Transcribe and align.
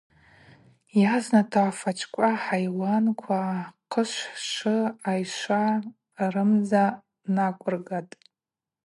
Йазната 1.01 1.59
афачӏвква, 1.69 2.29
ахӏайуанква, 2.35 3.39
хъышв, 3.91 4.19
швы, 4.47 4.77
айшва, 5.09 5.65
рымдза 6.33 6.85
наквыргатӏ. 7.35 8.13